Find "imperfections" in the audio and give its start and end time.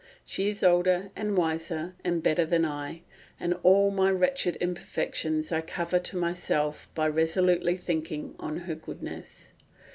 4.55-5.51